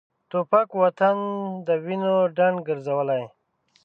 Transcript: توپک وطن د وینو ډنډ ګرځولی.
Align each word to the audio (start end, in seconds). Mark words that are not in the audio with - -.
توپک 0.31 0.67
وطن 0.81 1.17
د 1.67 1.69
وینو 1.85 2.15
ډنډ 2.35 2.57
ګرځولی. 2.67 3.23